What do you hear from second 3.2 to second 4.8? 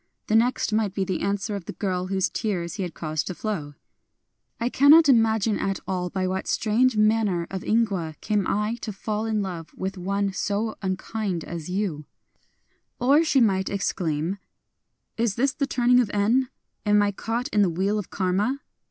to flow: I